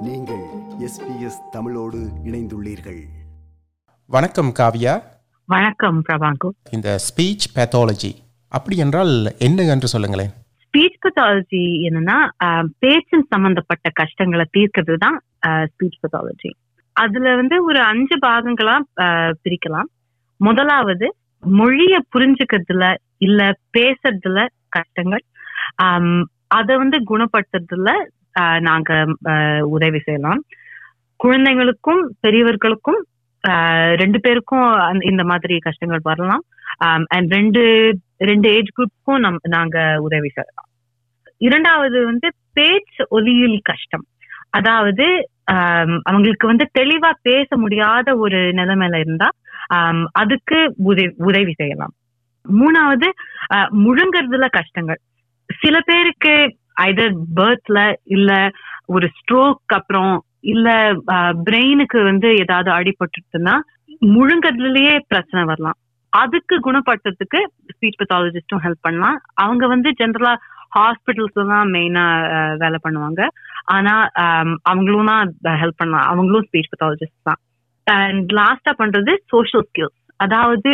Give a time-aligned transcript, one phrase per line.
[0.00, 0.42] நீங்கள்
[0.84, 3.00] எஸ்பிஎஸ் தமிழோடு இணைந்துள்ளீர்கள்.
[4.10, 4.94] வணக்கம் காவியா.
[5.48, 6.48] வணக்கம் பிரபாங்கு.
[6.70, 8.10] இந்த ஸ்பீச் பேத்தாலஜி
[8.52, 10.32] அப்படி என்றால் என்ன என்று சொல்லுங்களேன்.
[10.64, 15.18] ஸ்பீச் பத்தாலஜி என்னன்னா ஆஹ், பேச்சின் சம்பந்தப்பட்ட கஷ்டங்களை தீர்க்கிறது தான்
[15.72, 16.50] ஸ்பீச் பத்தாலஜி
[16.96, 18.76] அதுல வந்து ஒரு அஞ்சு பாகங்களா
[19.42, 19.90] பிரிக்கலாம்.
[20.40, 21.06] முதலாவது
[21.42, 22.84] மொழிய புரிஞ்சுக்கிறதுல
[23.18, 23.42] இல்ல
[23.78, 25.24] பேசுறதுல கஷ்டங்கள்.
[26.50, 27.90] அதை வந்து குணப்படுத்துறதுல
[28.60, 28.90] நாங்க
[29.24, 30.40] ஆஹ், உதவி செய்யலாம்.
[31.20, 33.00] குழந்தைங்களுக்கும் பெரியவர்களுக்கும்
[33.44, 34.66] ஆஹ், ரெண்டு பேருக்கும்
[35.02, 36.42] இந்த மாதிரி கஷ்டங்கள் வரலாம்.
[37.10, 37.62] அண்ட் ரெண்டு
[38.20, 40.68] ரெண்டு ஏஜ் குரூப்புக்கும் நம் நாங்க உதவி செய்யலாம்.
[41.40, 44.04] இரண்டாவது வந்து பேச்சு ஒலியில் கஷ்டம்.
[44.50, 45.06] அதாவது
[46.02, 49.28] அவங்களுக்கு வந்து தெளிவா பேச முடியாத ஒரு நிலைமையில இருந்தா
[50.12, 51.94] அதுக்கு உதவி உதவி செய்யலாம்.
[52.44, 53.08] மூணாவது
[53.54, 55.00] ஆஹ், முழுங்கறதுல கஷ்டங்கள்.
[55.50, 56.34] சில பேருக்கு
[56.86, 57.78] ஐதர் பேர்த்ல
[58.16, 58.30] இல்ல
[58.94, 60.14] ஒரு ஸ்ட்ரோக் அப்புறம்
[60.52, 60.68] இல்ல
[61.46, 63.54] பிரெயினுக்கு வந்து ஏதாவது அடிபட்டுட்டுன்னா
[64.14, 65.78] முழுங்கறதுலயே பிரச்சனை வரலாம்.
[66.12, 67.40] அதுக்கு குணப்படுத்துறதுக்கு
[67.72, 69.18] ஸ்பீச் பத்தாலஜிஸ்டும் ஹெல்ப் பண்ணலாம்.
[69.42, 70.32] அவங்க வந்து ஜென்ரலா
[70.76, 72.04] ஹாஸ்பிட்டல்ஸ்ல தான் மெயினா
[72.62, 73.20] வேலை பண்ணுவாங்க.
[73.74, 73.94] ஆனா
[74.70, 75.10] அவங்களும்
[75.46, 76.08] தான் ஹெல்ப் பண்ணலாம்.
[76.12, 77.40] அவங்களும் ஸ்பீச் பெத்தாலஜிஸ்ட் தான்.
[77.86, 80.72] அண்ட் லாஸ்டா பண்றது சோஷியல் ஸ்கில்ஸ் அதாவது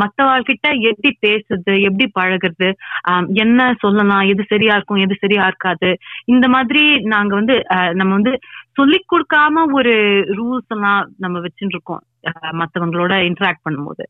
[0.00, 2.68] மத்தவர்கிட்ட எப்படி பேசுறது எப்படி பழகுறது
[3.08, 5.90] ஆஹ் என்ன சொல்லலாம் எது சரியா இருக்கும் எது சரியா இருக்காது.
[6.26, 7.56] இந்த மாதிரி நாங்க வந்து
[7.94, 8.32] நம்ம வந்து
[8.72, 9.94] சொல்லிக் கொடுக்காம ஒரு
[10.38, 14.04] ரூல்ஸ் எல்லாம் நம்ம வச்சுட்டு இருக்கோம் அஹ், மத்தவங்களோட இன்டராக்ட் பண்ணும்போது.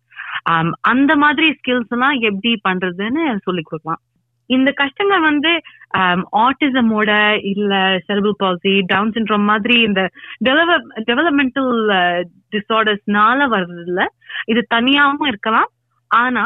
[0.50, 4.02] ஆஹ் அந்த மாதிரி ஸ்கில்ஸ் எல்லாம் எப்படி பண்றதுன்னு சொல்லிக் கொடுக்கலாம்.
[4.46, 5.52] இந்த கஷ்டங்கள் வந்து
[6.44, 7.10] ஆட்டிசமோட
[7.52, 7.74] இல்ல
[8.06, 10.02] செர்பல் பால்சி டவுன் சிண்ட்ரோம் மாதிரி இந்த
[10.46, 11.72] டெவலப் டெவலப்மெண்டல்
[12.54, 14.02] டிசார்டர்ஸ்னால வர்றது இல்ல
[14.52, 15.70] இது தனியாவும் இருக்கலாம்.
[16.10, 16.44] ஆனா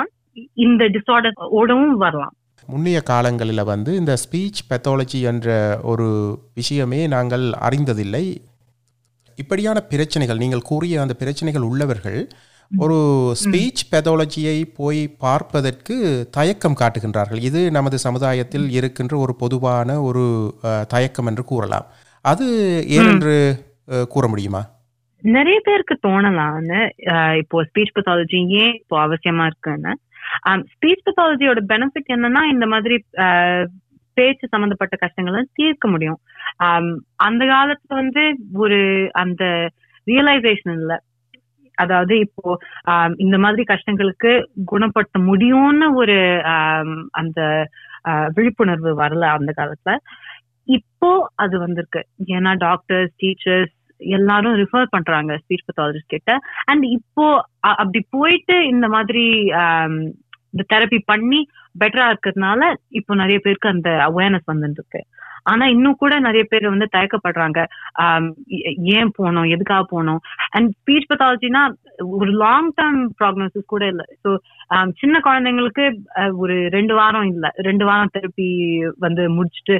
[0.67, 2.35] இந்த டிசார்டர் ஓடவும் வரலாம்.
[2.69, 5.49] முன்னைய காலங்களில் வந்து இந்த ஸ்பீச் பெத்தாலஜி என்ற
[5.93, 6.09] ஒரு
[6.55, 8.25] விஷயமே நாங்கள் அறிந்ததில்லை.
[9.39, 12.21] இப்படியான பிரச்சனைகள் நீங்கள் கூறிய அந்த பிரச்சனைகள் உள்ளவர்கள்
[12.71, 12.97] ஒரு
[13.41, 15.95] ஸ்பீச் பேத்தாலஜியை போய் பார்ப்பதற்கு
[16.31, 17.41] தயக்கம் காட்டுகின்றார்கள்.
[17.41, 20.25] இது நமது சமுதாயத்தில் இருக்கின்ற ஒரு பொதுவான ஒரு
[20.89, 21.87] தயக்கம் என்று கூறலாம்.
[22.25, 22.47] அது
[22.89, 23.35] ஏனென்று
[24.09, 24.63] கூற முடியுமா?
[25.23, 26.81] நிறைய பேருக்கு தோணலாம்னு
[27.11, 29.93] அஹ், இப்போ ஸ்பீச் பத்தாலஜி ஏன் இப்போ அவசியமா இருக்குன்னு.
[30.73, 32.97] ஸ்பீச் பத்தாலஜியோட பெனிஃபிட் என்னன்னா இந்த மாதிரி
[34.17, 36.21] பேச்சு சம்பந்தப்பட்ட கஷ்டங்களை தீர்க்க முடியும்.
[37.17, 38.23] அந்த காலத்துல வந்து
[38.53, 38.79] ஒரு
[39.13, 39.45] அந்த
[40.07, 40.93] ரியலைசேஷன் இல்ல.
[41.83, 42.45] அதாவது இப்போ
[43.25, 44.33] இந்த மாதிரி கஷ்டங்களுக்கு
[44.73, 46.19] குணப்படுத்த முடியும்னு ஒரு
[47.21, 47.41] அந்த
[48.37, 49.93] விழிப்புணர்வு வரல அந்த காலத்துல.
[50.69, 51.11] இப்போ
[51.43, 52.01] அது வந்திருக்கு.
[52.37, 56.33] ஏன்னா டாக்டர்ஸ் டீச்சர்ஸ் எல்லாரும் ரிஃபர் பண்றாங்க ஸ்பீச் பத்தாலஜிஸ்ட் கிட்ட.
[56.71, 57.27] அண்ட் இப்போ
[57.81, 59.25] அப்படி போயிட்டு இந்த மாதிரி
[60.53, 61.41] இந்த தெரப்பி பண்ணி
[61.81, 62.63] பெட்டரா இருக்கிறதுனால
[62.99, 65.03] இப்போ நிறைய பேருக்கு அந்த அவேர்னஸ் வந்துட்டு இருக்கு
[65.43, 67.59] ஆனா இன்னும் கூட நிறைய பேர் வந்து தயக்கப்படுறாங்க.
[68.97, 70.21] ஏன் போனோம் எதுக்காக போனோம்
[70.51, 71.63] அண்ட் ஸ்பீச் பத்தாலஜினா
[72.21, 74.07] ஒரு லாங் டேர்ம் ப்ராக்னோசிஸ் கூட இல்லை.
[74.25, 74.31] ஸோ
[75.03, 75.85] சின்ன குழந்தைங்களுக்கு
[76.37, 77.47] ஒரு ரெண்டு வாரம் இல்ல.
[77.69, 78.49] ரெண்டு வாரம் தெரப்பி
[78.99, 79.77] வந்து முடிச்சுட்டு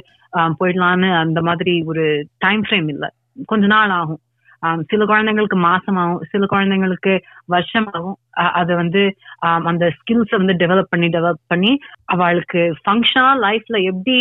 [0.59, 2.05] போயிடலான்னு அந்த மாதிரி ஒரு
[2.37, 3.05] டைம் ஃப்ரேம் இல்ல.
[3.45, 4.21] கொஞ்ச நாள் ஆகும்.
[4.91, 5.99] சில குழந்தைங்களுக்கு மாசம்
[6.31, 7.13] சில குழந்தைங்களுக்கு
[7.51, 8.17] வருஷமாகவும்
[8.59, 9.01] அதை வந்து
[9.63, 11.71] அந்த ஸ்கில்ஸை வந்து டெவலப் பண்ணி டெவலப் பண்ணி
[12.05, 14.17] அவளுக்கு ஃபங்க்ஷனா லைஃப்ல எப்படி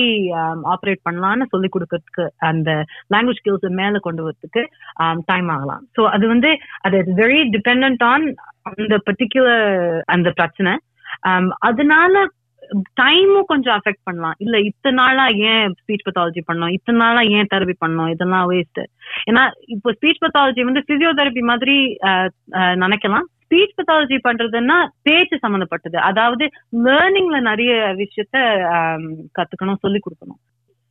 [0.74, 2.70] ஆப்ரேட் பண்ணலாம்னு சொல்லி கொடுக்கறதுக்கு அந்த
[3.14, 4.64] லாங்குவேஜ் ஸ்கில்ஸ் மேல கொண்டு வரதுக்கு
[5.24, 5.82] டைம் ஆகலாம்.
[5.96, 8.26] ஸோ அது வந்து அது வெரி டிபெண்ட் ஆன்
[8.70, 9.66] அந்த பர்டிகுலர்
[10.16, 10.72] அந்த பிரச்சனை.
[11.68, 12.14] அதனால
[13.00, 14.36] டைமும் கொஞ்சம் அஃபெக்ட் பண்ணலாம்.
[14.38, 16.72] இல்ல இத்தனை நாளா ஏன் ஸ்பீச் பத்தாலஜி பண்ணோம்?
[16.72, 18.10] இத்தனை நாளா ஏன் தெரபி பண்ணோம்?
[18.10, 18.80] இதெல்லாம் வேஸ்ட்
[19.28, 21.76] ஏன்னா இப்போ ஸ்பீச் பத்தாலஜி வந்து பிசியோதெரபி மாதிரி
[22.08, 22.30] அஹ்,
[22.76, 23.26] நினைக்கலாம்.
[23.44, 26.44] ஸ்பீச் பத்தாலஜி பண்றதுன்னா பேச்சு சம்மந்தப்பட்டது அதாவது
[26.84, 28.36] லேர்னிங்ல நிறைய விஷயத்த
[29.38, 30.40] கத்துக்கணும் சொல்லி கொடுக்கணும்.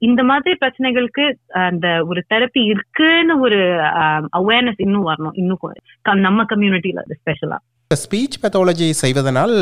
[0.01, 1.23] இந்த மாதிரி பிரச்சனைகளுக்கு
[1.61, 3.57] அந்த ஒரு தெரப்பி இருக்குன்னு ஒரு
[4.39, 5.35] அவேர்னஸ் இன்னும் வரணும்.
[5.35, 7.57] இன்னும் நம்ம கம்யூனிட்டியில ஸ்பெஷலா
[7.91, 9.53] ஸ்பீச் பெத்தாலஜி செய்வதனால்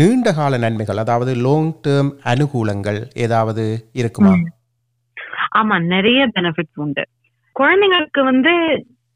[0.00, 3.64] நீண்ட கால நன்மைகள் அதாவது லாங் டேர்ம் அனுகூலங்கள் ஏதாவது
[4.00, 4.34] இருக்குமா?
[5.60, 7.04] ஆமா நிறைய பெனிஃபிட்ஸ் உண்டு.
[7.56, 8.52] குழந்தைங்களுக்கு வந்து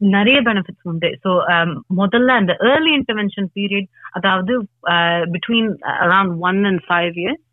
[0.01, 1.11] நிறைய பெனிஃபிட்ஸ் உண்டு.
[1.25, 1.33] ஸோ
[2.01, 4.55] முதல்ல அந்த ஏர்லி இன்டர்வென்ஷன் பீரியட் அதாவது
[5.35, 5.71] between
[6.07, 7.45] around one and five years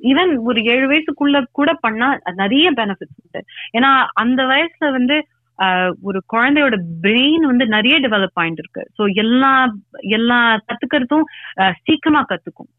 [0.00, 2.08] even ஒரு ஏழு வயசுக்குள்ள கூட பண்ணா
[2.42, 3.42] நிறைய பெனிஃபிட்ஸ் உண்டு.
[3.76, 3.92] ஏன்னா
[4.24, 5.18] அந்த வயசுல வந்து
[6.00, 12.70] ஒரு குழந்தையோட பிரெயின் வந்து நிறைய டெவலப் ஆயிட்டு இருக்கு ஸோ எல்லா எல்லா கத்துக்கிறதும் சீக்கிரமா கத்துக்கும்.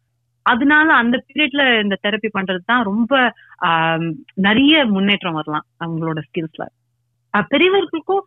[0.42, 3.34] அதனால அந்த பீரியட்ல இந்த தெரப்பி பண்றது தான் ரொம்ப
[4.34, 6.66] நிறைய முன்னேற்றம் வரலாம் அவங்களோட ஸ்கில்ஸ்ல
[7.50, 8.26] பெரியவர்களுக்கும்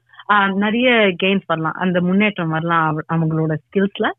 [0.55, 1.73] நிறைய கெயின்ஸ் வரலாம்.
[1.73, 4.11] அந்த முன்னேற்றம் வரலாம் அவ- அவங்களோட ஸ்கில்ஸ்ல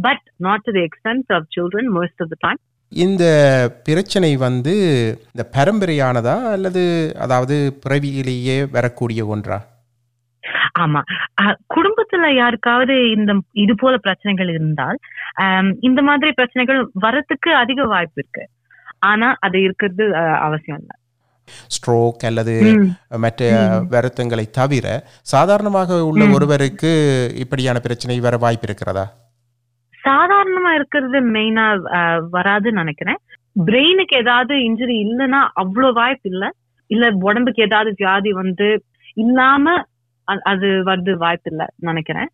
[0.00, 2.56] but not to the extents of children most of the time
[2.88, 3.24] இந்த
[3.84, 4.74] பிரச்சனை வந்து
[5.34, 9.64] இந்த பரம்பரையானதா அல்லது அதாவது பிறவியிலேயே வரக்கூடிய ஒன்றா?
[10.82, 11.00] ஆமா.
[11.74, 13.32] குடும்பத்துல யாருக்காவது இந்த
[13.64, 14.98] இது போல பிரச்சனைகள் இருந்தால்
[15.88, 18.44] இந்த மாதிரி பிரச்சனைகள் வரத்துக்கு அதிக வாய்ப்பு இருக்கு.
[19.10, 20.04] ஆனா அது இருக்கிறது
[20.46, 20.96] அவசியம் இல்லை.
[21.74, 22.54] ஸ்ட்ரோக் அல்லது.
[23.24, 23.48] மற்ற
[23.94, 24.86] வருத்தங்களை தவிர
[25.32, 26.24] சாதாரணமாக உள்ள.
[26.36, 26.92] ஒருவருக்கு
[27.44, 29.04] இப்படியான பிரச்சனை வர வாய்ப்பு இருக்கிறதா?
[30.04, 31.66] சாதாரணமா இருக்கிறது மெயினா
[32.36, 33.20] வராதுன்னு நினைக்கிறேன்.
[33.66, 36.44] பிரெயினுக்கு ஏதாவது இன்ஜுரி இல்லைன்னா அவ்வளவு வாய்ப்பு இல்ல.
[36.90, 38.68] இல்ல உடம்புக்கு ஏதாவது வியாதி வந்து
[39.22, 39.74] இல்லாம
[40.52, 42.30] அது வந்து வாய்ப்பு இல்ல நினைக்கிறேன்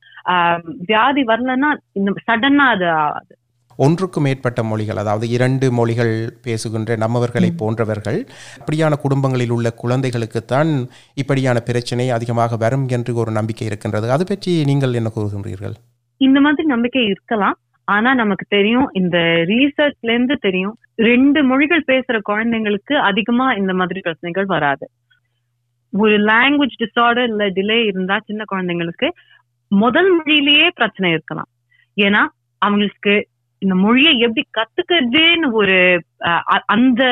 [0.90, 1.70] வியாதி வரலன்னா
[2.00, 3.32] இந்த சடனா அது ஆகாது.
[3.84, 6.12] ஒன்றுக்கு மேற்பட்ட மொழிகள் அதாவது இரண்டு மொழிகள்
[6.46, 8.18] பேசுகின்ற நம்மவர்களை போன்றவர்கள்
[8.60, 10.72] இப்படியான குடும்பங்களில் உள்ள குழந்தைகளுக்குத்தான்
[11.22, 14.08] இப்படியான பிரச்சனை அதிகமாக வரும் என்று ஒரு நம்பிக்கை இருக்கின்றது.
[14.16, 15.76] அது பற்றி நீங்கள் என்ன கூறுகின்றீர்கள்?
[16.20, 17.58] இந்த மாதிரி நம்பிக்கை இருக்கலாம்.
[17.88, 19.18] ஆனா நமக்கு தெரியும் இந்த
[19.50, 20.74] ரீசர்ச்ல இருந்து தெரியும்
[21.08, 24.84] ரெண்டு மொழிகள் பேசுற குழந்தைங்களுக்கு அதிகமா இந்த மாதிரி பிரச்சனைகள் வராது.
[25.92, 29.08] ஒரு லாங்குவேஜ் டிசார்டர் இல்ல டிலே இருந்தா சின்ன குழந்தைங்களுக்கு
[29.68, 31.48] முதல் மொழியிலேயே பிரச்சனை இருக்கலாம்.
[31.96, 32.26] ஏன்னா
[32.58, 33.28] அவங்களுக்கு
[33.58, 37.02] இந்த மொழியை எப்படி கத்துக்கிறதுன்னு ஒரு அஹ், அ- அந்த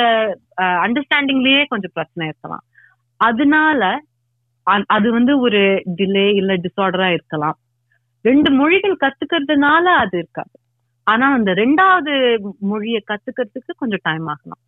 [0.57, 2.65] அண்டர்ஸ்டாண்டிங்லயே கொஞ்சம் பிரச்சனை இருக்கலாம்.
[3.17, 4.01] அதனால
[4.87, 7.59] அது வந்து ஒரு டிலே இல்ல டிசார்டரா இருக்கலாம்.
[8.23, 10.57] ரெண்டு மொழிகள் கத்துக்கிறதுனால அது இருக்காது.
[11.03, 12.15] ஆனா அந்த ரெண்டாவது
[12.61, 14.63] மொழியை கத்துக்கிறதுக்கு கொஞ்சம் டைம் ஆகலாம்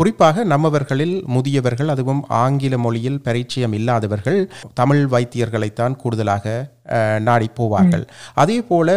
[0.00, 4.38] குறிப்பாக நம்மவர்களில் முதியவர்கள் அதுவும் ஆங்கில மொழியில் பரிச்சயம் இல்லாதவர்கள்
[4.74, 6.54] தமிழ் வைத்தியர்களைத்தான் கூடுதலாக
[7.28, 8.04] நாடி போவார்கள்
[8.42, 8.90] அதே போல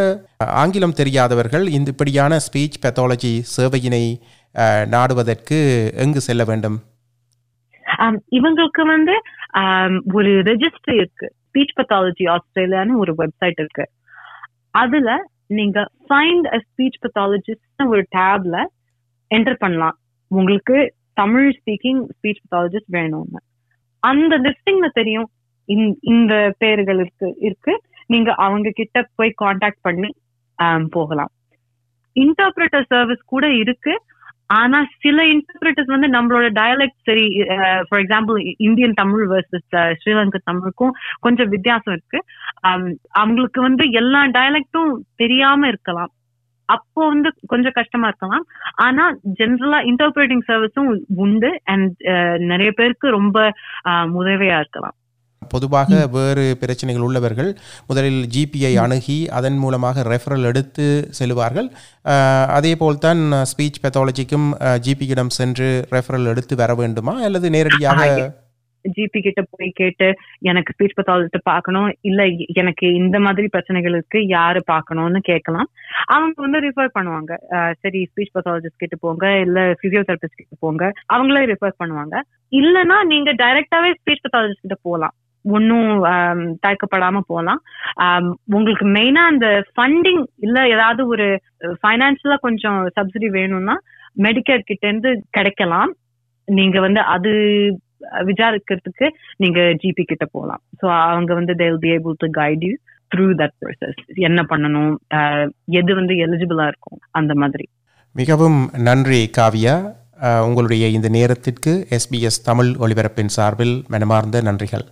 [0.61, 4.03] ஆங்கிலம் தெரியாதவர்கள் இந்த இப்படியான ஸ்பீச் பெத்தாலஜி சேவையினை
[4.93, 5.57] நாடுவதற்கு
[6.03, 6.77] எங்கு செல்ல வேண்டும்?
[8.37, 9.15] இவங்களுக்கு வந்து
[10.17, 11.27] ஒரு ரெஜிஸ்ட்ரி இருக்கு.
[11.47, 13.85] ஸ்பீச் பத்தாலஜி ஆஸ்திரேலியான்னு ஒரு வெப்சைட் இருக்கு.
[14.83, 15.17] அதுல
[15.59, 18.57] நீங்க ஃபைண்ட் அ ஸ்பீச் பத்தாலஜிஸ்ட் ஒரு டேப்ல
[19.31, 19.97] என்டர் பண்ணலாம்.
[20.33, 23.39] உங்களுக்கு தமிழ் ஸ்பீக்கிங் ஸ்பீச் பத்தாலஜிஸ்ட் வேணும்னு
[23.99, 25.29] அந்த லிஸ்டிங்ல தெரியும்
[25.65, 27.81] இந்த- இந்த பேர்கள் இருக்கு இருக்கு.
[28.05, 30.13] நீங்க அவங்க கிட்ட போய் காண்டாக்ட் பண்ணி
[30.89, 31.29] போகலாம்.
[32.15, 34.01] இன்டர்பிரட்டர் சர்வீஸ் கூட இருக்கு.
[34.45, 37.45] ஆனா சில இன்டர்பிரேட்டர்ஸ் வந்து நம்மளோட டயலெக்ட் சரி
[37.89, 42.23] for example Indian Tamil versus Sri Lanka தமிழுக்கும் கொஞ்சம் வித்தியாசம் இருக்கு.
[43.09, 46.11] அவங்களுக்கு வந்து எல்லா டயலெக்டும் தெரியாம இருக்கலாம்.
[46.65, 48.45] அப்போ வந்து கொஞ்சம் கஷ்டமா இருக்கலாம்.
[48.75, 49.05] ஆனா
[49.39, 51.93] ஜென்ரலா இன்டர்பிரேட்டிங் சர்வீஸும் உண்டு அண்ட்
[52.51, 53.39] நிறைய பேருக்கு ரொம்ப
[53.89, 54.97] uh, உதவியா இருக்கலாம்.
[55.41, 57.49] பொதுவாக வேறு பிரச்சனைகள் உள்ளவர்கள்
[57.87, 60.85] முதலில் ஜிபியை அணுகி அதன் மூலமாக ரெஃபரல் எடுத்து
[61.19, 61.67] செல்வார்கள்
[62.57, 64.47] அதே போல்தான் ஸ்பீச் பெத்தாலஜிக்கும்
[64.85, 67.15] ஜிபியிடம் சென்று ரெஃபரல் எடுத்து வர வேண்டுமா?
[67.21, 68.05] அல்லது நேரடியாக
[68.95, 70.07] ஜிபி கிட்ட போய் கேட்டு
[70.49, 71.89] எனக்கு ஸ்பீச் பத்தாலஜிஸ்ட் பார்க்கணும்.
[72.09, 72.21] இல்ல
[72.61, 75.69] எனக்கு இந்த மாதிரி பிரச்சனைகள் இருக்கு யாரு பார்க்கணும்னு கேட்கலாம்.
[76.15, 77.31] அவங்க வந்து ரிஃபர் பண்ணுவாங்க.
[77.83, 80.83] சரி ஸ்பீச் பத்தாலஜிஸ்ட் கிட்ட போங்க இல்ல பிசியோதெரபிஸ்ட் கிட்ட போங்க
[81.15, 82.15] அவங்களே ரிஃபர் பண்ணுவாங்க.
[82.61, 85.15] இல்லனா நீங்க டைரக்டாவே ஸ்பீச் பத்தாலஜிஸ்ட் கிட்ட போகலாம்
[85.45, 85.89] ஒன்னும்
[86.65, 87.59] தயக்கப்படாம போகலாம்
[88.55, 91.25] உங்களுக்கு மெயினா அந்த ஃபண்டிங் இல்ல ஏதாவது ஒரு
[91.81, 93.75] ஃபைனான்சியலா கொஞ்சம் சப்சிடி வேணும்னா
[94.25, 95.91] மெடிக்கேர் கிட்ட இருந்து கிடைக்கலாம்.
[96.47, 97.31] நீங்க வந்து அது
[98.29, 99.07] விசாரிக்கிறதுக்கு
[99.43, 102.75] நீங்க ஜிபி கிட்ட போகலாம் ஸோ அவங்க வந்து they'll be able to guide you
[103.11, 104.93] through that process என்ன பண்ணணும்?
[105.79, 106.99] எது வந்து எலிஜிபிளா இருக்கும்?
[107.19, 107.65] அந்த மாதிரி.
[108.15, 109.75] மிகவும் நன்றி காவியா.
[110.47, 114.85] உங்களுடைய இந்த நேரத்திற்கு எஸ்பிஎஸ் தமிழ் ஒலிபரப்பின் சார்பில் மனமார்ந்த நன்றிகள்.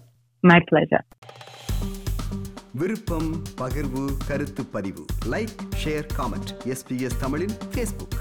[0.44, 1.08] மை பிளஜர்
[2.82, 3.30] விருப்பம்
[3.62, 5.04] பகிர்வு கருத்து பதிவு.
[5.32, 8.18] லைக் ஷேர் காமெண்ட் எஸ்பிஎஸ் தமிழின் ஃபேஸ்புக்